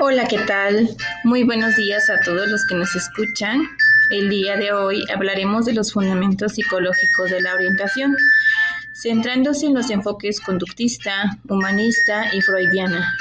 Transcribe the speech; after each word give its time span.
Hola, 0.00 0.26
¿qué 0.28 0.38
tal? 0.38 0.88
Muy 1.24 1.42
buenos 1.42 1.74
días 1.74 2.08
a 2.08 2.20
todos 2.20 2.46
los 2.48 2.64
que 2.66 2.76
nos 2.76 2.94
escuchan. 2.94 3.62
El 4.10 4.30
día 4.30 4.56
de 4.56 4.70
hoy 4.72 5.04
hablaremos 5.12 5.64
de 5.64 5.72
los 5.72 5.92
fundamentos 5.92 6.52
psicológicos 6.54 7.30
de 7.32 7.40
la 7.40 7.54
orientación, 7.54 8.14
centrándose 8.94 9.66
en 9.66 9.74
los 9.74 9.90
enfoques 9.90 10.38
conductista, 10.40 11.36
humanista 11.48 12.32
y 12.32 12.40
freudiana. 12.40 13.12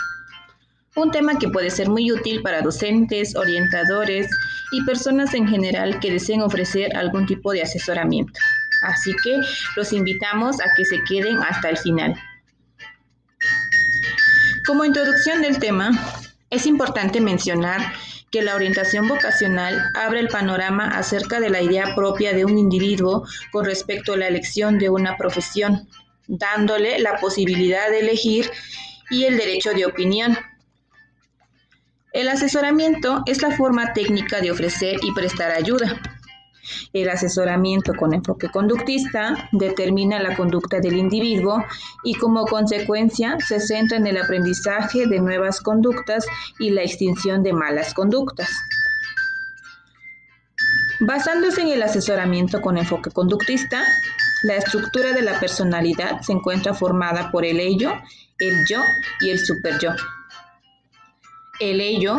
Un 0.96 1.10
tema 1.10 1.40
que 1.40 1.50
puede 1.50 1.72
ser 1.72 1.90
muy 1.90 2.12
útil 2.12 2.44
para 2.44 2.62
docentes, 2.62 3.36
orientadores 3.36 4.30
y 4.72 4.84
personas 4.84 5.34
en 5.34 5.48
general 5.48 6.00
que 6.00 6.12
deseen 6.12 6.44
ofrecer 6.44 6.96
algún 6.96 7.26
tipo 7.26 7.54
de 7.54 7.64
asesoramiento. 7.64 8.40
Así 8.84 9.16
que 9.24 9.36
los 9.76 9.94
invitamos 9.94 10.62
a 10.62 10.76
que 10.76 10.86
se 10.86 11.04
queden 11.06 11.38
hasta 11.40 11.70
el 11.70 11.78
final. 11.78 12.14
Como 14.68 14.86
introducción 14.86 15.42
del 15.42 15.58
tema, 15.58 15.92
es 16.50 16.66
importante 16.66 17.22
mencionar 17.22 17.94
que 18.32 18.42
la 18.42 18.56
orientación 18.56 19.08
vocacional 19.08 19.90
abre 19.94 20.20
el 20.20 20.28
panorama 20.28 20.98
acerca 20.98 21.40
de 21.40 21.50
la 21.50 21.62
idea 21.62 21.96
propia 21.96 22.34
de 22.34 22.46
un 22.46 22.58
individuo 22.58 23.26
con 23.52 23.66
respecto 23.66 24.14
a 24.14 24.18
la 24.18 24.28
elección 24.28 24.78
de 24.80 24.90
una 24.90 25.18
profesión, 25.18 25.88
dándole 26.28 27.00
la 27.00 27.18
posibilidad 27.20 27.90
de 27.90 28.00
elegir 28.00 28.50
y 29.10 29.26
el 29.26 29.38
derecho 29.38 29.72
de 29.72 29.86
opinión. 29.86 30.38
El 32.12 32.30
asesoramiento 32.30 33.24
es 33.26 33.42
la 33.42 33.52
forma 33.52 33.94
técnica 33.94 34.42
de 34.42 34.52
ofrecer 34.52 34.98
y 35.02 35.14
prestar 35.14 35.52
ayuda, 35.52 36.02
el 36.94 37.10
asesoramiento 37.10 37.94
con 37.94 38.14
enfoque 38.14 38.50
conductista 38.50 39.50
determina 39.52 40.20
la 40.20 40.36
conducta 40.36 40.80
del 40.80 40.98
individuo 40.98 41.64
y 42.04 42.14
como 42.16 42.46
consecuencia 42.46 43.38
se 43.40 43.60
centra 43.60 43.98
en 43.98 44.08
el 44.08 44.18
aprendizaje 44.18 45.08
de 45.08 45.20
nuevas 45.20 45.62
conductas 45.62 46.26
y 46.60 46.72
la 46.72 46.82
extinción 46.82 47.44
de 47.44 47.54
malas 47.54 47.94
conductas. 47.94 48.50
Basándose 51.00 51.62
en 51.62 51.68
el 51.68 51.84
asesoramiento 51.84 52.60
con 52.62 52.78
enfoque 52.78 53.12
conductista, 53.12 53.84
la 54.44 54.56
estructura 54.56 55.14
de 55.14 55.22
la 55.22 55.40
personalidad 55.40 56.22
se 56.22 56.34
encuentra 56.34 56.74
formada 56.74 57.32
por 57.32 57.46
el 57.46 57.60
ello, 57.60 57.92
el 58.40 58.66
yo 58.68 58.80
y 59.20 59.30
el 59.30 59.40
super 59.40 59.80
yo. 59.80 59.92
El 61.60 61.82
ello 61.82 62.18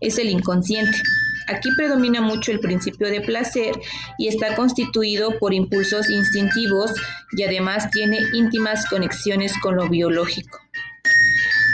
es 0.00 0.18
el 0.18 0.30
inconsciente, 0.30 1.02
Aquí 1.50 1.68
predomina 1.76 2.20
mucho 2.20 2.52
el 2.52 2.60
principio 2.60 3.08
de 3.08 3.20
placer 3.20 3.72
y 4.18 4.28
está 4.28 4.54
constituido 4.54 5.36
por 5.40 5.52
impulsos 5.52 6.08
instintivos 6.08 6.92
y 7.32 7.42
además 7.42 7.90
tiene 7.90 8.18
íntimas 8.34 8.86
conexiones 8.88 9.52
con 9.60 9.74
lo 9.74 9.88
biológico. 9.88 10.58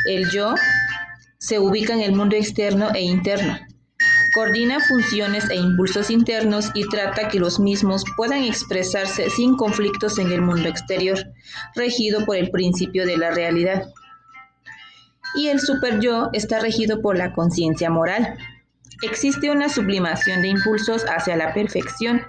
El 0.09 0.31
yo 0.31 0.55
se 1.39 1.59
ubica 1.59 1.93
en 1.93 2.01
el 2.01 2.13
mundo 2.13 2.37
externo 2.37 2.89
e 2.95 3.03
interno. 3.03 3.59
Coordina 4.35 4.81
funciones 4.81 5.51
e 5.51 5.57
impulsos 5.57 6.11
internos 6.11 6.71
y 6.75 6.89
trata 6.89 7.29
que 7.29 7.39
los 7.39 7.61
mismos 7.61 8.03
puedan 8.17 8.45
expresarse 8.45 9.29
sin 9.29 9.57
conflictos 9.57 10.19
en 10.19 10.33
el 10.33 10.41
mundo 10.41 10.69
exterior, 10.69 11.19
regido 11.75 12.25
por 12.25 12.37
el 12.37 12.51
principio 12.51 13.07
de 13.07 13.19
la 13.19 13.31
realidad. 13.31 13.85
Y 15.35 15.49
el 15.49 15.61
super 15.61 16.01
yo 16.01 16.31
está 16.33 16.61
regido 16.61 17.03
por 17.03 17.19
la 17.19 17.35
conciencia 17.35 17.91
moral. 17.91 18.39
Existe 19.03 19.51
una 19.51 19.69
sublimación 19.69 20.43
de 20.43 20.49
impulsos 20.49 21.05
hacia 21.05 21.37
la 21.37 21.53
perfección. 21.53 22.23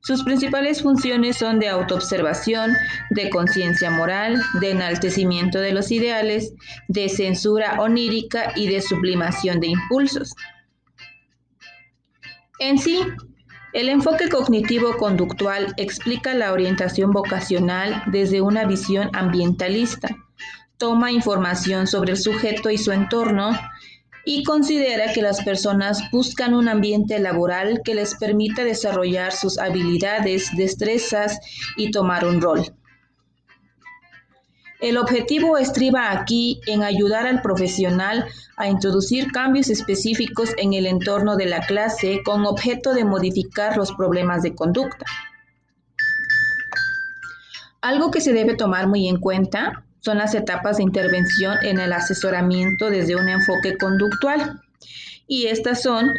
Sus 0.00 0.22
principales 0.22 0.82
funciones 0.82 1.36
son 1.36 1.58
de 1.58 1.68
autoobservación, 1.68 2.76
de 3.10 3.30
conciencia 3.30 3.90
moral, 3.90 4.40
de 4.60 4.70
enaltecimiento 4.70 5.58
de 5.58 5.72
los 5.72 5.90
ideales, 5.90 6.52
de 6.88 7.08
censura 7.08 7.80
onírica 7.80 8.52
y 8.54 8.68
de 8.68 8.80
sublimación 8.80 9.58
de 9.58 9.68
impulsos. 9.68 10.34
En 12.58 12.78
sí, 12.78 13.00
el 13.72 13.88
enfoque 13.88 14.28
cognitivo-conductual 14.28 15.74
explica 15.76 16.34
la 16.34 16.52
orientación 16.52 17.10
vocacional 17.10 18.02
desde 18.06 18.40
una 18.40 18.64
visión 18.64 19.10
ambientalista. 19.12 20.08
Toma 20.78 21.10
información 21.10 21.86
sobre 21.86 22.12
el 22.12 22.18
sujeto 22.18 22.70
y 22.70 22.78
su 22.78 22.92
entorno, 22.92 23.50
y 24.28 24.42
considera 24.42 25.12
que 25.12 25.22
las 25.22 25.42
personas 25.44 26.10
buscan 26.10 26.52
un 26.52 26.68
ambiente 26.68 27.20
laboral 27.20 27.80
que 27.84 27.94
les 27.94 28.16
permita 28.16 28.64
desarrollar 28.64 29.32
sus 29.32 29.56
habilidades, 29.56 30.50
destrezas 30.56 31.38
y 31.76 31.92
tomar 31.92 32.26
un 32.26 32.40
rol. 32.40 32.74
El 34.80 34.98
objetivo 34.98 35.56
estriba 35.56 36.10
aquí 36.10 36.60
en 36.66 36.82
ayudar 36.82 37.24
al 37.28 37.40
profesional 37.40 38.26
a 38.56 38.66
introducir 38.66 39.30
cambios 39.30 39.70
específicos 39.70 40.50
en 40.58 40.74
el 40.74 40.86
entorno 40.86 41.36
de 41.36 41.46
la 41.46 41.60
clase 41.60 42.20
con 42.24 42.44
objeto 42.46 42.94
de 42.94 43.04
modificar 43.04 43.76
los 43.76 43.92
problemas 43.92 44.42
de 44.42 44.56
conducta. 44.56 45.06
Algo 47.80 48.10
que 48.10 48.20
se 48.20 48.32
debe 48.32 48.56
tomar 48.56 48.88
muy 48.88 49.08
en 49.08 49.20
cuenta 49.20 49.85
son 50.06 50.18
las 50.18 50.36
etapas 50.36 50.76
de 50.76 50.84
intervención 50.84 51.56
en 51.62 51.80
el 51.80 51.92
asesoramiento 51.92 52.90
desde 52.90 53.16
un 53.16 53.28
enfoque 53.28 53.76
conductual. 53.76 54.60
Y 55.26 55.48
estas 55.48 55.82
son 55.82 56.14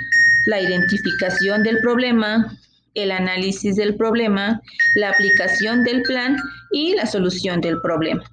la 0.46 0.60
identificación 0.60 1.64
del 1.64 1.80
problema, 1.80 2.54
el 2.96 3.12
análisis 3.12 3.78
del 3.78 3.96
problema, 3.96 4.62
la 4.96 5.12
aplicación 5.12 5.86
del 5.86 6.02
plan 6.02 6.36
y 6.72 6.96
la 6.96 7.06
solución 7.06 7.62
del 7.62 7.80
problema. 7.80 8.24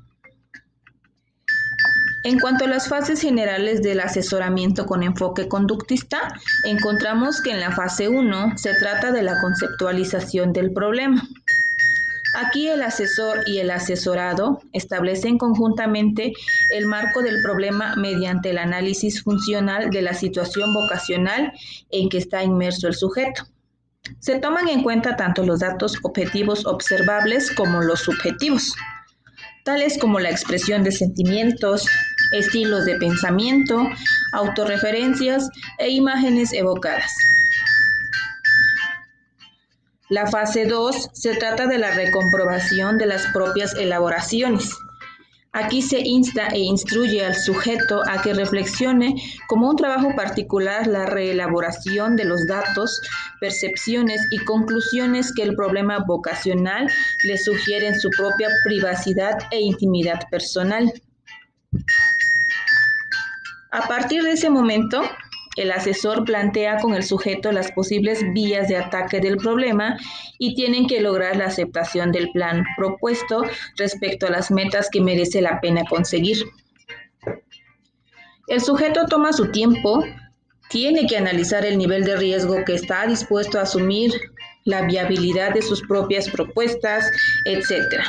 En 2.24 2.40
cuanto 2.40 2.64
a 2.64 2.68
las 2.68 2.88
fases 2.88 3.20
generales 3.20 3.80
del 3.80 4.00
asesoramiento 4.00 4.86
con 4.86 5.04
enfoque 5.04 5.46
conductista, 5.46 6.18
encontramos 6.64 7.40
que 7.40 7.52
en 7.52 7.60
la 7.60 7.70
fase 7.70 8.08
1 8.08 8.58
se 8.58 8.74
trata 8.80 9.12
de 9.12 9.22
la 9.22 9.40
conceptualización 9.40 10.52
del 10.52 10.72
problema. 10.72 11.22
Aquí 12.34 12.68
el 12.68 12.82
asesor 12.82 13.44
y 13.46 13.58
el 13.58 13.70
asesorado 13.70 14.60
establecen 14.72 15.38
conjuntamente 15.38 16.32
el 16.70 16.86
marco 16.86 17.22
del 17.22 17.40
problema 17.42 17.94
mediante 17.94 18.50
el 18.50 18.58
análisis 18.58 19.22
funcional 19.22 19.90
de 19.90 20.02
la 20.02 20.14
situación 20.14 20.74
vocacional 20.74 21.52
en 21.90 22.08
que 22.08 22.18
está 22.18 22.42
inmerso 22.42 22.88
el 22.88 22.94
sujeto. 22.94 23.44
Se 24.18 24.40
toman 24.40 24.68
en 24.68 24.82
cuenta 24.82 25.14
tanto 25.16 25.44
los 25.44 25.60
datos 25.60 25.96
objetivos 26.02 26.66
observables 26.66 27.52
como 27.54 27.82
los 27.82 28.00
subjetivos, 28.00 28.74
tales 29.64 29.96
como 29.96 30.18
la 30.18 30.30
expresión 30.30 30.82
de 30.82 30.90
sentimientos, 30.90 31.86
estilos 32.32 32.84
de 32.84 32.96
pensamiento, 32.96 33.88
autorreferencias 34.32 35.48
e 35.78 35.88
imágenes 35.88 36.52
evocadas. 36.52 37.14
La 40.10 40.26
fase 40.26 40.66
2 40.66 41.10
se 41.14 41.34
trata 41.36 41.66
de 41.66 41.78
la 41.78 41.90
recomprobación 41.92 42.98
de 42.98 43.06
las 43.06 43.26
propias 43.28 43.74
elaboraciones. 43.74 44.70
Aquí 45.52 45.80
se 45.80 46.00
insta 46.00 46.48
e 46.48 46.58
instruye 46.58 47.24
al 47.24 47.34
sujeto 47.34 48.02
a 48.06 48.20
que 48.20 48.34
reflexione 48.34 49.14
como 49.48 49.70
un 49.70 49.76
trabajo 49.76 50.14
particular 50.14 50.86
la 50.86 51.06
reelaboración 51.06 52.16
de 52.16 52.24
los 52.26 52.46
datos, 52.46 53.00
percepciones 53.40 54.20
y 54.30 54.38
conclusiones 54.44 55.32
que 55.32 55.42
el 55.42 55.54
problema 55.54 56.00
vocacional 56.00 56.90
le 57.22 57.38
sugiere 57.38 57.86
en 57.86 57.98
su 57.98 58.10
propia 58.10 58.48
privacidad 58.64 59.38
e 59.52 59.60
intimidad 59.60 60.28
personal. 60.28 60.92
A 63.70 63.88
partir 63.88 64.22
de 64.22 64.32
ese 64.32 64.50
momento, 64.50 65.02
el 65.56 65.70
asesor 65.70 66.24
plantea 66.24 66.80
con 66.80 66.94
el 66.94 67.04
sujeto 67.04 67.52
las 67.52 67.70
posibles 67.72 68.20
vías 68.32 68.68
de 68.68 68.76
ataque 68.76 69.20
del 69.20 69.36
problema 69.36 69.96
y 70.38 70.54
tienen 70.54 70.86
que 70.86 71.00
lograr 71.00 71.36
la 71.36 71.46
aceptación 71.46 72.12
del 72.12 72.30
plan 72.32 72.64
propuesto 72.76 73.44
respecto 73.76 74.26
a 74.26 74.30
las 74.30 74.50
metas 74.50 74.88
que 74.90 75.00
merece 75.00 75.40
la 75.40 75.60
pena 75.60 75.82
conseguir. 75.88 76.38
El 78.48 78.60
sujeto 78.60 79.06
toma 79.06 79.32
su 79.32 79.50
tiempo, 79.52 80.04
tiene 80.68 81.06
que 81.06 81.16
analizar 81.16 81.64
el 81.64 81.78
nivel 81.78 82.04
de 82.04 82.16
riesgo 82.16 82.64
que 82.64 82.74
está 82.74 83.06
dispuesto 83.06 83.58
a 83.58 83.62
asumir, 83.62 84.12
la 84.64 84.82
viabilidad 84.82 85.52
de 85.54 85.62
sus 85.62 85.82
propias 85.82 86.28
propuestas, 86.28 87.10
etc. 87.44 88.02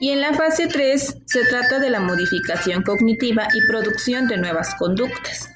Y 0.00 0.10
en 0.10 0.20
la 0.20 0.32
fase 0.32 0.68
3 0.68 1.16
se 1.26 1.44
trata 1.46 1.80
de 1.80 1.90
la 1.90 2.00
modificación 2.00 2.82
cognitiva 2.82 3.48
y 3.52 3.66
producción 3.66 4.28
de 4.28 4.36
nuevas 4.36 4.74
conductas. 4.76 5.50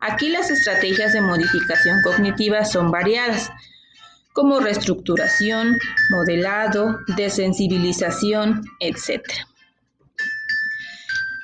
Aquí 0.00 0.28
las 0.28 0.50
estrategias 0.50 1.12
de 1.12 1.20
modificación 1.20 2.00
cognitiva 2.02 2.64
son 2.64 2.90
variadas, 2.90 3.50
como 4.32 4.58
reestructuración, 4.58 5.78
modelado, 6.10 6.98
desensibilización, 7.16 8.64
etc. 8.80 9.22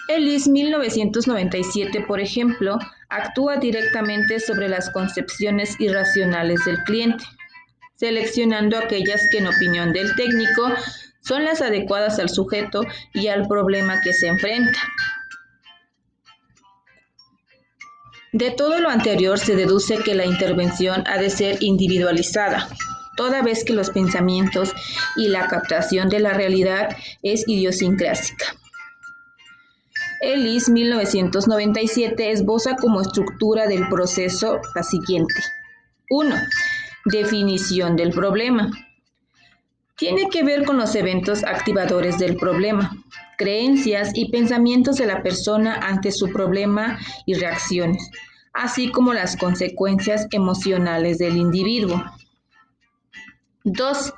Ellis 0.08 0.48
1997, 0.48 2.04
por 2.06 2.20
ejemplo, 2.20 2.78
actúa 3.10 3.58
directamente 3.58 4.40
sobre 4.40 4.68
las 4.68 4.90
concepciones 4.90 5.78
irracionales 5.78 6.64
del 6.64 6.78
cliente, 6.84 7.24
seleccionando 7.96 8.76
aquellas 8.76 9.20
que 9.30 9.38
en 9.38 9.46
opinión 9.46 9.92
del 9.92 10.14
técnico 10.16 10.74
son 11.20 11.44
las 11.44 11.60
adecuadas 11.62 12.18
al 12.18 12.28
sujeto 12.28 12.82
y 13.14 13.28
al 13.28 13.46
problema 13.46 14.00
que 14.00 14.12
se 14.12 14.28
enfrenta. 14.28 14.80
De 18.32 18.52
todo 18.52 18.78
lo 18.78 18.90
anterior 18.90 19.38
se 19.38 19.56
deduce 19.56 19.98
que 19.98 20.14
la 20.14 20.24
intervención 20.24 21.02
ha 21.06 21.18
de 21.18 21.30
ser 21.30 21.62
individualizada, 21.62 22.68
toda 23.16 23.42
vez 23.42 23.64
que 23.64 23.72
los 23.72 23.90
pensamientos 23.90 24.72
y 25.16 25.28
la 25.28 25.48
captación 25.48 26.08
de 26.08 26.20
la 26.20 26.32
realidad 26.32 26.96
es 27.22 27.46
idiosincrásica. 27.48 28.54
Ellis, 30.20 30.68
1997, 30.68 32.30
esboza 32.30 32.76
como 32.76 33.00
estructura 33.00 33.66
del 33.66 33.88
proceso 33.88 34.60
la 34.74 34.82
siguiente. 34.82 35.34
1. 36.10 36.36
Definición 37.06 37.96
del 37.96 38.10
problema. 38.10 38.70
Tiene 40.00 40.30
que 40.30 40.42
ver 40.42 40.64
con 40.64 40.78
los 40.78 40.94
eventos 40.94 41.44
activadores 41.44 42.18
del 42.18 42.36
problema, 42.36 42.90
creencias 43.36 44.12
y 44.14 44.30
pensamientos 44.30 44.96
de 44.96 45.04
la 45.04 45.22
persona 45.22 45.74
ante 45.74 46.10
su 46.10 46.32
problema 46.32 46.98
y 47.26 47.34
reacciones, 47.34 48.10
así 48.54 48.90
como 48.90 49.12
las 49.12 49.36
consecuencias 49.36 50.26
emocionales 50.30 51.18
del 51.18 51.36
individuo. 51.36 52.02
2. 53.64 54.14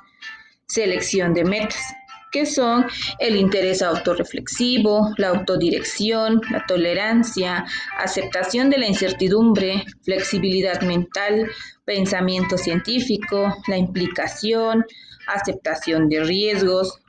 Selección 0.67 1.33
de 1.33 1.43
metas 1.43 1.93
que 2.33 2.45
son 2.45 2.85
el 3.19 3.37
interés 3.37 3.81
autorreflexivo, 3.81 5.13
la 5.17 5.29
autodirección, 5.29 6.41
la 6.51 6.65
tolerancia, 6.65 7.63
aceptación 7.97 8.69
de 8.69 8.79
la 8.79 8.87
incertidumbre, 8.87 9.85
flexibilidad 10.01 10.81
mental, 10.81 11.49
pensamiento 11.85 12.57
científico, 12.57 13.55
la 13.67 13.77
implicación, 13.77 14.83
aceptación 15.27 16.09
de 16.09 16.23
riesgos, 16.23 16.99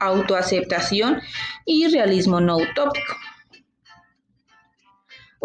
autoaceptación 0.00 1.20
y 1.64 1.86
realismo 1.88 2.40
no 2.40 2.56
utópico. 2.56 3.14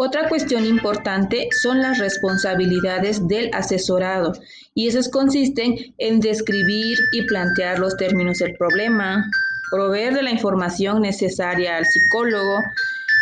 Otra 0.00 0.28
cuestión 0.28 0.64
importante 0.64 1.48
son 1.60 1.82
las 1.82 1.98
responsabilidades 1.98 3.26
del 3.26 3.50
asesorado 3.52 4.32
y 4.72 4.86
esas 4.86 5.08
consisten 5.08 5.74
en 5.98 6.20
describir 6.20 6.96
y 7.10 7.26
plantear 7.26 7.80
los 7.80 7.96
términos 7.96 8.38
del 8.38 8.54
problema, 8.56 9.28
proveer 9.72 10.14
de 10.14 10.22
la 10.22 10.30
información 10.30 11.02
necesaria 11.02 11.76
al 11.76 11.84
psicólogo, 11.84 12.60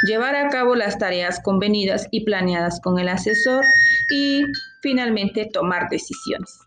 llevar 0.03 0.37
a 0.37 0.51
cabo 0.51 0.77
las 0.77 0.99
tareas 0.99 1.41
convenidas 1.41 2.09
y 2.11 2.27
planeadas 2.27 2.79
con 2.83 2.99
el 2.99 3.09
asesor 3.09 3.65
y 4.11 4.45
finalmente 4.83 5.49
tomar 5.51 5.89
decisiones. 5.89 6.59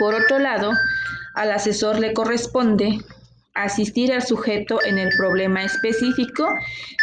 Por 0.00 0.16
otro 0.16 0.40
lado, 0.40 0.72
al 1.36 1.52
asesor 1.52 2.00
le 2.00 2.12
corresponde 2.12 2.98
asistir 3.56 4.12
al 4.12 4.22
sujeto 4.22 4.78
en 4.84 4.98
el 4.98 5.08
problema 5.16 5.64
específico 5.64 6.46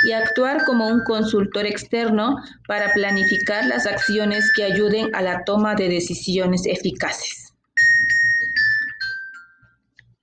y 0.08 0.12
actuar 0.12 0.64
como 0.66 0.88
un 0.88 1.04
consultor 1.04 1.66
externo 1.66 2.38
para 2.68 2.92
planificar 2.94 3.66
las 3.66 3.86
acciones 3.86 4.52
que 4.56 4.64
ayuden 4.64 5.14
a 5.16 5.22
la 5.22 5.44
toma 5.44 5.76
de 5.76 5.90
decisiones 5.90 6.66
eficaces. 6.66 7.44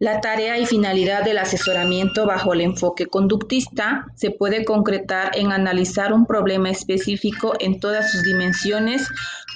La 0.03 0.23
tarea 0.23 0.57
y 0.59 0.65
finalidad 0.65 1.25
del 1.25 1.37
asesoramiento 1.37 2.25
bajo 2.25 2.55
el 2.55 2.63
enfoque 2.63 3.05
conductista 3.05 4.07
se 4.17 4.31
puede 4.31 4.65
concretar 4.65 5.31
en 5.35 5.53
analizar 5.53 6.15
un 6.15 6.25
problema 6.25 6.71
específico 6.71 7.53
en 7.61 7.81
todas 7.81 8.11
sus 8.11 8.23
dimensiones 8.23 9.07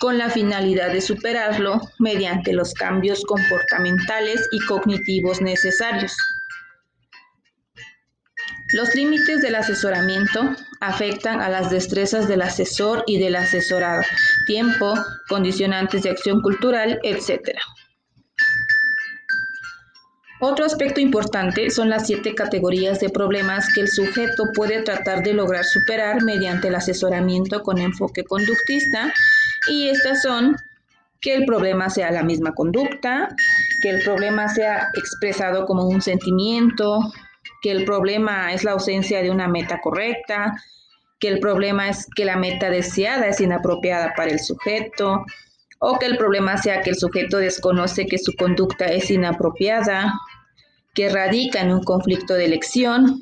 con 0.00 0.18
la 0.18 0.28
finalidad 0.28 0.92
de 0.92 1.00
superarlo 1.00 1.80
mediante 1.98 2.52
los 2.52 2.74
cambios 2.74 3.24
comportamentales 3.24 4.46
y 4.52 4.58
cognitivos 4.66 5.40
necesarios. 5.40 6.14
Los 8.74 8.92
límites 8.96 9.40
del 9.40 9.54
asesoramiento 9.54 10.50
afectan 10.80 11.40
a 11.40 11.48
las 11.48 11.70
destrezas 11.70 12.26
del 12.26 12.42
asesor 12.42 13.04
y 13.06 13.20
del 13.20 13.36
asesorado, 13.36 14.02
tiempo, 14.48 14.94
condicionantes 15.28 16.02
de 16.02 16.10
acción 16.10 16.40
cultural, 16.40 16.98
etc. 17.04 17.56
Otro 20.40 20.64
aspecto 20.64 21.00
importante 21.00 21.70
son 21.70 21.88
las 21.88 22.08
siete 22.08 22.34
categorías 22.34 22.98
de 22.98 23.10
problemas 23.10 23.72
que 23.72 23.82
el 23.82 23.88
sujeto 23.88 24.42
puede 24.52 24.82
tratar 24.82 25.22
de 25.22 25.34
lograr 25.34 25.64
superar 25.64 26.24
mediante 26.24 26.66
el 26.66 26.74
asesoramiento 26.74 27.62
con 27.62 27.78
enfoque 27.78 28.24
conductista 28.24 29.14
y 29.70 29.88
estas 29.88 30.22
son 30.22 30.56
que 31.20 31.36
el 31.36 31.46
problema 31.46 31.90
sea 31.90 32.10
la 32.10 32.24
misma 32.24 32.52
conducta, 32.52 33.28
que 33.82 33.90
el 33.90 34.02
problema 34.02 34.48
sea 34.48 34.88
expresado 34.94 35.64
como 35.64 35.86
un 35.86 36.02
sentimiento, 36.02 36.98
que 37.64 37.70
el 37.70 37.86
problema 37.86 38.52
es 38.52 38.62
la 38.62 38.72
ausencia 38.72 39.22
de 39.22 39.30
una 39.30 39.48
meta 39.48 39.80
correcta, 39.80 40.52
que 41.18 41.28
el 41.28 41.40
problema 41.40 41.88
es 41.88 42.06
que 42.14 42.26
la 42.26 42.36
meta 42.36 42.68
deseada 42.68 43.26
es 43.26 43.40
inapropiada 43.40 44.12
para 44.14 44.30
el 44.30 44.38
sujeto, 44.38 45.24
o 45.78 45.98
que 45.98 46.04
el 46.04 46.18
problema 46.18 46.58
sea 46.58 46.82
que 46.82 46.90
el 46.90 46.96
sujeto 46.96 47.38
desconoce 47.38 48.04
que 48.04 48.18
su 48.18 48.34
conducta 48.34 48.84
es 48.84 49.10
inapropiada, 49.10 50.12
que 50.92 51.08
radica 51.08 51.62
en 51.62 51.72
un 51.72 51.82
conflicto 51.82 52.34
de 52.34 52.44
elección, 52.44 53.18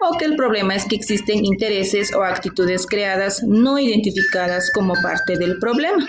o 0.00 0.16
que 0.16 0.24
el 0.24 0.36
problema 0.36 0.74
es 0.74 0.86
que 0.86 0.96
existen 0.96 1.44
intereses 1.44 2.14
o 2.14 2.24
actitudes 2.24 2.86
creadas 2.86 3.42
no 3.42 3.78
identificadas 3.78 4.72
como 4.72 4.94
parte 5.02 5.36
del 5.36 5.58
problema. 5.58 6.06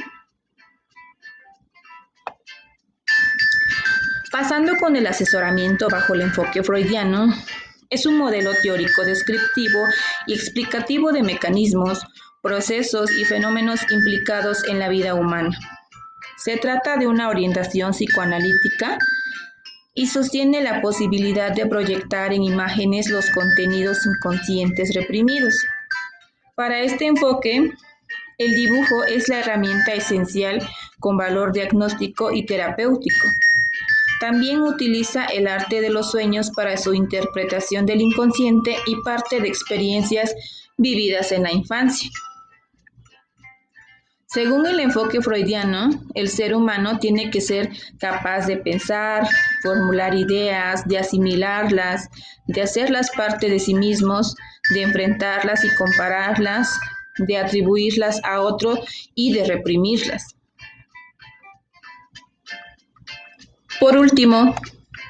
Pasando 4.38 4.76
con 4.76 4.98
el 4.98 5.08
asesoramiento 5.08 5.88
bajo 5.88 6.14
el 6.14 6.20
enfoque 6.20 6.62
freudiano, 6.62 7.34
es 7.90 8.06
un 8.06 8.18
modelo 8.18 8.52
teórico 8.62 9.06
descriptivo 9.06 9.80
y 10.28 10.34
explicativo 10.34 11.14
de 11.14 11.24
mecanismos, 11.24 12.06
procesos 12.44 13.10
y 13.14 13.24
fenómenos 13.24 13.90
implicados 13.90 14.68
en 14.68 14.80
la 14.80 14.90
vida 14.90 15.16
humana. 15.16 15.58
Se 16.36 16.58
trata 16.58 16.98
de 16.98 17.08
una 17.08 17.30
orientación 17.30 17.94
psicoanalítica 17.94 18.98
y 19.94 20.08
sostiene 20.08 20.62
la 20.62 20.82
posibilidad 20.82 21.54
de 21.54 21.68
proyectar 21.68 22.34
en 22.34 22.44
imágenes 22.44 23.10
los 23.10 23.30
contenidos 23.30 24.06
inconscientes 24.06 24.94
reprimidos. 24.94 25.56
Para 26.56 26.82
este 26.82 27.06
enfoque, 27.06 27.72
el 28.38 28.54
dibujo 28.54 29.06
es 29.06 29.30
la 29.30 29.40
herramienta 29.40 29.94
esencial 29.94 30.62
con 31.00 31.16
valor 31.16 31.54
diagnóstico 31.54 32.34
y 32.34 32.46
terapéutico. 32.46 33.30
También 34.26 34.64
utiliza 34.64 35.26
el 35.26 35.46
arte 35.46 35.82
de 35.82 35.92
los 35.92 36.10
sueños 36.10 36.50
para 36.50 36.78
su 36.78 36.96
interpretación 36.96 37.86
del 37.86 38.02
inconsciente 38.02 38.76
y 38.88 38.96
parte 39.04 39.40
de 39.40 39.48
experiencias 39.48 40.34
vividas 40.78 41.32
en 41.32 41.44
la 41.44 41.52
infancia. 41.52 42.10
Según 44.26 44.66
el 44.66 44.80
enfoque 44.80 45.22
freudiano, 45.22 45.92
el 46.16 46.28
ser 46.28 46.56
humano 46.56 46.98
tiene 46.98 47.30
que 47.30 47.40
ser 47.40 47.70
capaz 48.00 48.48
de 48.48 48.58
pensar, 48.58 49.28
formular 49.62 50.16
ideas, 50.16 50.88
de 50.88 50.98
asimilarlas, 50.98 52.10
de 52.48 52.64
hacerlas 52.64 53.12
parte 53.12 53.48
de 53.48 53.60
sí 53.60 53.76
mismos, 53.76 54.36
de 54.74 54.82
enfrentarlas 54.82 55.64
y 55.64 55.76
compararlas, 55.76 56.76
de 57.20 57.38
atribuirlas 57.38 58.20
a 58.24 58.42
otro 58.42 58.80
y 59.14 59.34
de 59.34 59.44
reprimirlas. 59.44 60.35
Por 63.80 63.98
último, 63.98 64.56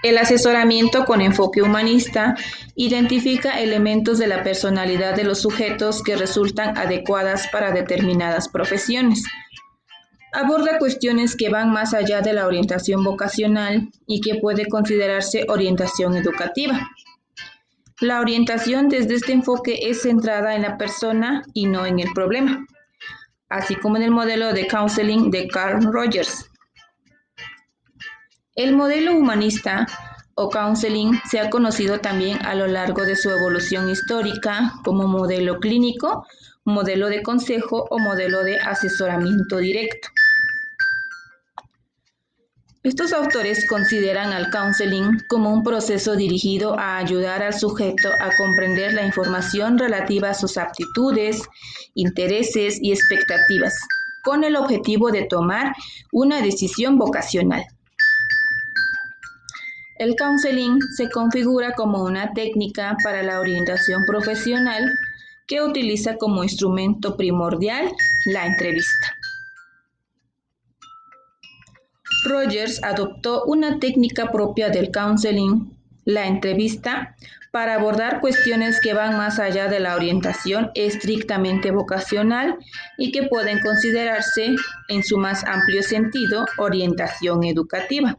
el 0.03 0.17
asesoramiento 0.17 1.05
con 1.05 1.21
enfoque 1.21 1.61
humanista 1.61 2.35
identifica 2.75 3.59
elementos 3.59 4.19
de 4.19 4.27
la 4.27 4.43
personalidad 4.43 5.15
de 5.15 5.23
los 5.23 5.41
sujetos 5.41 6.03
que 6.03 6.15
resultan 6.15 6.77
adecuadas 6.77 7.47
para 7.51 7.71
determinadas 7.71 8.49
profesiones. 8.49 9.23
Aborda 10.33 10.79
cuestiones 10.79 11.35
que 11.35 11.49
van 11.49 11.71
más 11.71 11.93
allá 11.93 12.21
de 12.21 12.33
la 12.33 12.45
orientación 12.45 13.03
vocacional 13.03 13.89
y 14.05 14.21
que 14.21 14.35
puede 14.35 14.67
considerarse 14.67 15.45
orientación 15.47 16.15
educativa. 16.15 16.87
La 18.01 18.19
orientación 18.19 18.89
desde 18.89 19.15
este 19.15 19.31
enfoque 19.31 19.79
es 19.89 20.01
centrada 20.01 20.55
en 20.55 20.63
la 20.63 20.77
persona 20.77 21.43
y 21.53 21.67
no 21.67 21.85
en 21.85 21.99
el 21.99 22.11
problema, 22.13 22.65
así 23.47 23.75
como 23.75 23.95
en 23.95 24.03
el 24.03 24.11
modelo 24.11 24.51
de 24.51 24.67
counseling 24.67 25.31
de 25.31 25.47
Carl 25.47 25.81
Rogers. 25.81 26.49
El 28.55 28.73
modelo 28.73 29.17
humanista 29.17 29.85
o 30.35 30.49
counseling 30.49 31.19
se 31.29 31.41
ha 31.41 31.49
conocido 31.49 31.99
también 31.99 32.37
a 32.45 32.55
lo 32.55 32.67
largo 32.67 33.03
de 33.03 33.17
su 33.17 33.29
evolución 33.29 33.89
histórica 33.89 34.71
como 34.85 35.09
modelo 35.09 35.59
clínico, 35.59 36.25
modelo 36.63 37.09
de 37.09 37.21
consejo 37.21 37.85
o 37.89 37.99
modelo 37.99 38.45
de 38.45 38.57
asesoramiento 38.57 39.57
directo. 39.57 40.07
Estos 42.83 43.11
autores 43.11 43.67
consideran 43.67 44.31
al 44.31 44.49
counseling 44.51 45.19
como 45.27 45.51
un 45.51 45.61
proceso 45.61 46.15
dirigido 46.15 46.79
a 46.79 46.95
ayudar 46.95 47.43
al 47.43 47.53
sujeto 47.53 48.09
a 48.21 48.29
comprender 48.37 48.93
la 48.93 49.05
información 49.05 49.77
relativa 49.77 50.29
a 50.29 50.33
sus 50.33 50.57
aptitudes, 50.57 51.43
intereses 51.93 52.77
y 52.81 52.93
expectativas, 52.93 53.75
con 54.23 54.45
el 54.45 54.55
objetivo 54.55 55.11
de 55.11 55.23
tomar 55.23 55.75
una 56.13 56.41
decisión 56.41 56.97
vocacional. 56.97 57.65
El 59.97 60.15
counseling 60.17 60.79
se 60.97 61.09
configura 61.09 61.71
como 61.73 62.03
una 62.03 62.33
técnica 62.33 62.97
para 63.01 63.23
la 63.23 63.39
orientación 63.39 64.03
profesional 64.05 64.91
que 65.47 65.61
utiliza 65.61 66.17
como 66.17 66.43
instrumento 66.43 67.15
primordial 67.15 67.89
la 68.25 68.45
entrevista. 68.45 69.15
Rogers 72.25 72.83
adoptó 72.83 73.45
una 73.45 73.79
técnica 73.79 74.31
propia 74.31 74.69
del 74.69 74.91
counseling, 74.91 75.71
la 76.03 76.27
entrevista, 76.27 77.15
para 77.51 77.75
abordar 77.75 78.19
cuestiones 78.19 78.81
que 78.81 78.93
van 78.93 79.15
más 79.15 79.39
allá 79.39 79.69
de 79.69 79.79
la 79.79 79.95
orientación 79.95 80.71
estrictamente 80.75 81.71
vocacional 81.71 82.57
y 82.97 83.13
que 83.13 83.23
pueden 83.23 83.59
considerarse, 83.59 84.55
en 84.89 85.03
su 85.03 85.17
más 85.17 85.45
amplio 85.45 85.81
sentido, 85.81 86.45
orientación 86.57 87.45
educativa. 87.45 88.17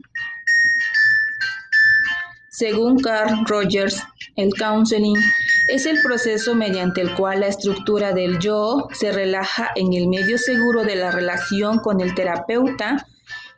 Según 2.56 2.98
Carl 3.00 3.44
Rogers, 3.44 4.02
el 4.36 4.50
counseling 4.54 5.18
es 5.68 5.84
el 5.84 6.00
proceso 6.00 6.54
mediante 6.54 7.02
el 7.02 7.12
cual 7.14 7.40
la 7.40 7.48
estructura 7.48 8.14
del 8.14 8.38
yo 8.38 8.88
se 8.94 9.12
relaja 9.12 9.72
en 9.76 9.92
el 9.92 10.08
medio 10.08 10.38
seguro 10.38 10.82
de 10.82 10.96
la 10.96 11.10
relación 11.10 11.80
con 11.80 12.00
el 12.00 12.14
terapeuta 12.14 13.06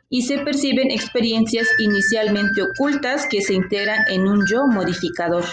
y 0.09 0.23
se 0.23 0.39
perciben 0.39 0.91
experiencias 0.91 1.65
inicialmente 1.79 2.61
ocultas 2.61 3.25
que 3.29 3.41
se 3.41 3.53
integran 3.53 4.03
en 4.09 4.27
un 4.27 4.45
yo 4.45 4.67
modificador. 4.67 5.45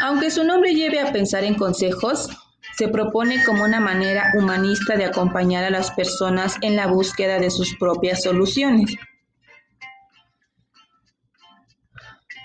Aunque 0.00 0.30
su 0.30 0.44
nombre 0.44 0.74
lleve 0.74 0.98
a 0.98 1.12
pensar 1.12 1.44
en 1.44 1.56
consejos, 1.56 2.30
se 2.74 2.88
propone 2.88 3.44
como 3.44 3.64
una 3.64 3.80
manera 3.80 4.32
humanista 4.34 4.96
de 4.96 5.04
acompañar 5.04 5.64
a 5.64 5.70
las 5.70 5.90
personas 5.90 6.56
en 6.62 6.74
la 6.74 6.86
búsqueda 6.86 7.38
de 7.38 7.50
sus 7.50 7.76
propias 7.76 8.22
soluciones. 8.22 8.96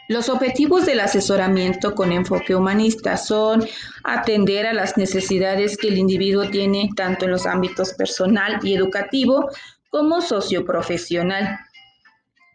Los 0.10 0.28
objetivos 0.28 0.88
del 0.88 1.02
asesoramiento 1.02 1.94
con 1.94 2.12
enfoque 2.12 2.56
humanista 2.56 3.16
son 3.16 3.64
atender 4.04 4.66
a 4.66 4.74
las 4.74 4.98
necesidades 4.98 5.78
que 5.78 5.90
el 5.90 6.00
individuo 6.00 6.50
tiene 6.50 6.90
tanto 6.96 7.26
en 7.26 7.32
los 7.32 7.46
ámbitos 7.46 7.94
personal 7.94 8.60
y 8.64 8.74
educativo 8.74 9.52
como 9.92 10.20
socioprofesional. 10.22 11.60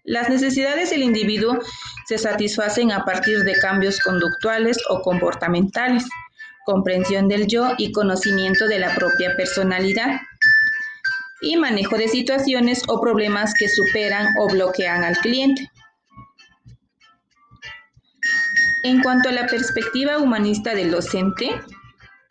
Las 0.02 0.28
necesidades 0.28 0.90
del 0.90 1.04
individuo 1.04 1.56
se 2.08 2.18
satisfacen 2.18 2.90
a 2.90 3.04
partir 3.04 3.44
de 3.44 3.54
cambios 3.60 4.00
conductuales 4.00 4.76
o 4.88 5.00
comportamentales, 5.00 6.04
comprensión 6.66 7.28
del 7.28 7.46
yo 7.46 7.68
y 7.78 7.92
conocimiento 7.92 8.66
de 8.66 8.80
la 8.80 8.92
propia 8.96 9.36
personalidad, 9.36 10.20
y 11.40 11.56
manejo 11.56 11.96
de 11.98 12.08
situaciones 12.08 12.82
o 12.88 13.00
problemas 13.00 13.54
que 13.54 13.68
superan 13.68 14.26
o 14.40 14.48
bloquean 14.48 15.04
al 15.04 15.16
cliente. 15.18 15.70
En 18.84 19.02
cuanto 19.02 19.30
a 19.30 19.32
la 19.32 19.46
perspectiva 19.46 20.18
humanista 20.18 20.74
del 20.74 20.90
docente, 20.90 21.58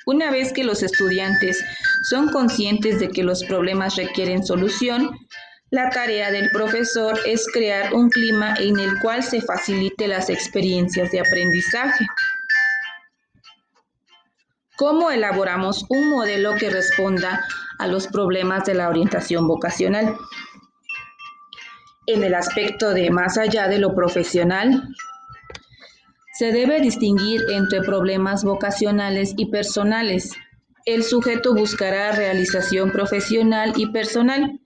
una 0.05 0.29
vez 0.29 0.53
que 0.53 0.63
los 0.63 0.83
estudiantes 0.83 1.65
son 2.03 2.29
conscientes 2.29 2.99
de 2.99 3.09
que 3.09 3.23
los 3.23 3.43
problemas 3.43 3.95
requieren 3.95 4.45
solución, 4.45 5.17
la 5.71 5.89
tarea 5.89 6.29
del 6.29 6.51
profesor 6.51 7.19
es 7.25 7.47
crear 7.51 7.91
un 7.95 8.11
clima 8.11 8.53
en 8.59 8.77
el 8.77 8.99
cual 8.99 9.23
se 9.23 9.41
facilite 9.41 10.07
las 10.07 10.29
experiencias 10.29 11.09
de 11.09 11.21
aprendizaje. 11.21 12.05
¿Cómo 14.75 15.09
elaboramos 15.09 15.85
un 15.89 16.11
modelo 16.11 16.53
que 16.53 16.69
responda 16.69 17.43
a 17.79 17.87
los 17.87 18.05
problemas 18.05 18.65
de 18.65 18.75
la 18.75 18.89
orientación 18.89 19.47
vocacional? 19.47 20.15
En 22.05 22.23
el 22.23 22.35
aspecto 22.35 22.93
de 22.93 23.09
más 23.09 23.39
allá 23.39 23.67
de 23.67 23.79
lo 23.79 23.95
profesional, 23.95 24.93
se 26.43 26.51
debe 26.51 26.81
distinguir 26.81 27.39
entre 27.51 27.79
problemas 27.79 28.43
vocacionales 28.43 29.33
y 29.37 29.45
personales. 29.45 30.33
El 30.85 31.05
sujeto 31.05 31.55
buscará 31.55 32.11
realización 32.11 32.91
profesional 32.91 33.71
y 33.77 33.89
personal. 33.93 34.59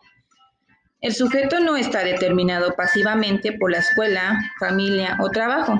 El 1.01 1.13
sujeto 1.13 1.59
no 1.59 1.77
está 1.77 2.03
determinado 2.03 2.73
pasivamente 2.75 3.51
por 3.51 3.71
la 3.71 3.77
escuela, 3.77 4.39
familia 4.59 5.19
o 5.21 5.29
trabajo. 5.29 5.79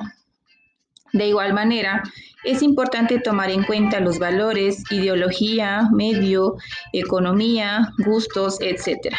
De 1.12 1.26
igual 1.26 1.52
manera, 1.52 2.04
es 2.44 2.62
importante 2.62 3.18
tomar 3.18 3.50
en 3.50 3.64
cuenta 3.64 3.98
los 3.98 4.20
valores, 4.20 4.84
ideología, 4.92 5.88
medio, 5.92 6.58
economía, 6.92 7.88
gustos, 8.06 8.58
etc. 8.60 9.16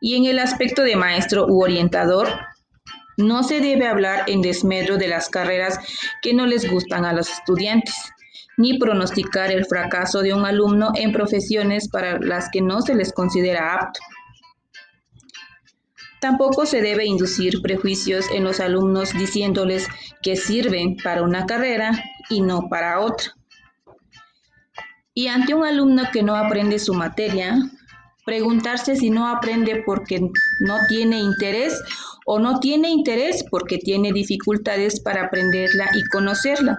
Y 0.00 0.16
en 0.16 0.26
el 0.26 0.40
aspecto 0.40 0.82
de 0.82 0.96
maestro 0.96 1.46
u 1.46 1.62
orientador, 1.62 2.26
no 3.16 3.42
se 3.42 3.60
debe 3.60 3.86
hablar 3.86 4.24
en 4.26 4.42
desmedro 4.42 4.96
de 4.96 5.08
las 5.08 5.28
carreras 5.28 5.78
que 6.22 6.34
no 6.34 6.46
les 6.46 6.70
gustan 6.70 7.04
a 7.04 7.12
los 7.12 7.30
estudiantes, 7.30 7.94
ni 8.56 8.78
pronosticar 8.78 9.50
el 9.50 9.66
fracaso 9.66 10.22
de 10.22 10.34
un 10.34 10.44
alumno 10.44 10.90
en 10.94 11.12
profesiones 11.12 11.88
para 11.88 12.18
las 12.18 12.48
que 12.50 12.62
no 12.62 12.82
se 12.82 12.94
les 12.94 13.12
considera 13.12 13.74
apto. 13.74 14.00
Tampoco 16.20 16.66
se 16.66 16.80
debe 16.80 17.04
inducir 17.04 17.60
prejuicios 17.62 18.24
en 18.32 18.44
los 18.44 18.60
alumnos 18.60 19.12
diciéndoles 19.12 19.86
que 20.22 20.36
sirven 20.36 20.96
para 20.96 21.22
una 21.22 21.46
carrera 21.46 21.92
y 22.30 22.40
no 22.40 22.68
para 22.68 23.00
otra. 23.00 23.32
Y 25.12 25.28
ante 25.28 25.54
un 25.54 25.64
alumno 25.64 26.04
que 26.12 26.22
no 26.22 26.34
aprende 26.36 26.78
su 26.78 26.94
materia, 26.94 27.56
preguntarse 28.24 28.96
si 28.96 29.08
no 29.08 29.28
aprende 29.28 29.82
porque 29.86 30.20
no 30.60 30.78
tiene 30.88 31.20
interés 31.20 31.80
o 32.26 32.40
no 32.40 32.58
tiene 32.58 32.90
interés 32.90 33.44
porque 33.48 33.78
tiene 33.78 34.12
dificultades 34.12 35.00
para 35.00 35.26
aprenderla 35.26 35.88
y 35.94 36.02
conocerla. 36.08 36.76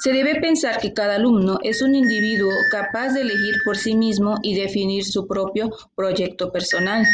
Se 0.00 0.12
debe 0.12 0.40
pensar 0.40 0.80
que 0.80 0.92
cada 0.92 1.14
alumno 1.14 1.60
es 1.62 1.80
un 1.80 1.94
individuo 1.94 2.50
capaz 2.72 3.10
de 3.10 3.20
elegir 3.20 3.54
por 3.64 3.76
sí 3.76 3.94
mismo 3.94 4.36
y 4.42 4.56
definir 4.56 5.04
su 5.04 5.28
propio 5.28 5.70
proyecto 5.94 6.50
personal. 6.50 7.06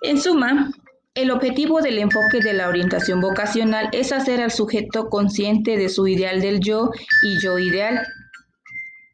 En 0.00 0.18
suma, 0.18 0.70
el 1.14 1.30
objetivo 1.30 1.82
del 1.82 1.98
enfoque 1.98 2.40
de 2.40 2.54
la 2.54 2.68
orientación 2.68 3.20
vocacional 3.20 3.90
es 3.92 4.12
hacer 4.12 4.40
al 4.40 4.50
sujeto 4.50 5.10
consciente 5.10 5.76
de 5.76 5.90
su 5.90 6.08
ideal 6.08 6.40
del 6.40 6.60
yo 6.60 6.90
y 7.22 7.38
yo 7.42 7.58
ideal 7.58 8.06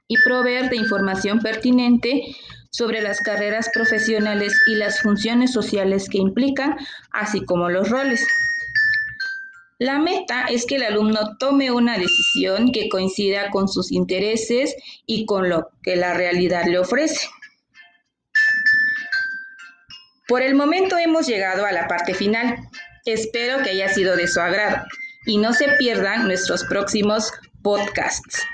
y 0.06 0.14
proveer 0.22 0.70
de 0.70 0.76
información 0.76 1.40
pertinente 1.40 2.22
sobre 2.70 3.02
las 3.02 3.20
carreras 3.20 3.68
profesionales 3.72 4.52
y 4.66 4.74
las 4.74 5.00
funciones 5.00 5.52
sociales 5.52 6.08
que 6.08 6.18
implican, 6.18 6.76
así 7.12 7.44
como 7.44 7.68
los 7.68 7.88
roles. 7.90 8.26
La 9.78 9.98
meta 9.98 10.46
es 10.48 10.64
que 10.64 10.76
el 10.76 10.84
alumno 10.84 11.36
tome 11.38 11.70
una 11.70 11.98
decisión 11.98 12.72
que 12.72 12.88
coincida 12.88 13.50
con 13.50 13.68
sus 13.68 13.92
intereses 13.92 14.74
y 15.04 15.26
con 15.26 15.50
lo 15.50 15.68
que 15.82 15.96
la 15.96 16.14
realidad 16.14 16.64
le 16.66 16.78
ofrece. 16.78 17.28
Por 20.28 20.42
el 20.42 20.54
momento 20.54 20.96
hemos 20.96 21.26
llegado 21.26 21.66
a 21.66 21.72
la 21.72 21.86
parte 21.88 22.14
final. 22.14 22.56
Espero 23.04 23.62
que 23.62 23.70
haya 23.70 23.88
sido 23.88 24.16
de 24.16 24.26
su 24.26 24.40
agrado 24.40 24.82
y 25.26 25.38
no 25.38 25.52
se 25.52 25.68
pierdan 25.78 26.26
nuestros 26.26 26.64
próximos 26.64 27.30
podcasts. 27.62 28.44